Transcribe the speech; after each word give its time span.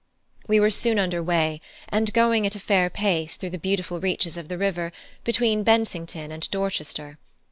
We 0.47 0.59
were 0.59 0.71
soon 0.71 0.97
under 0.97 1.21
way 1.21 1.61
and 1.89 2.11
going 2.11 2.47
at 2.47 2.55
a 2.55 2.59
fair 2.59 2.89
pace 2.89 3.35
through 3.35 3.51
the 3.51 3.59
beautiful 3.59 3.99
reaches 3.99 4.35
of 4.35 4.47
the 4.49 4.57
river, 4.57 4.91
between 5.23 5.61
Bensington 5.61 6.31
and 6.31 6.49
Dorchester. 6.49 7.19